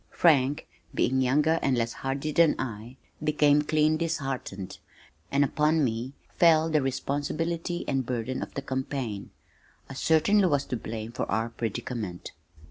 Frank, 0.09 0.67
being 0.95 1.21
younger 1.21 1.59
and 1.61 1.77
less 1.77 1.93
hardy 1.93 2.31
than 2.31 2.55
I, 2.57 2.97
became 3.23 3.61
clean 3.61 3.97
disheartened, 3.97 4.79
and 5.31 5.43
upon 5.43 5.83
me 5.83 6.13
fell 6.33 6.71
the 6.71 6.81
responsibility 6.81 7.85
and 7.87 8.03
burden 8.03 8.41
of 8.41 8.55
the 8.55 8.63
campaign. 8.63 9.29
I 9.91 9.93
certainly 9.93 10.47
was 10.47 10.65
to 10.65 10.75
blame 10.75 11.11
for 11.11 11.29
our 11.29 11.49
predicament. 11.49 12.31